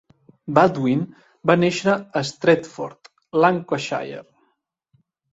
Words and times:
Baldwin 0.57 1.01
va 1.49 1.55
néixer 1.63 1.97
a 2.21 2.23
Stretford, 2.29 3.11
Lancashire. 3.43 4.23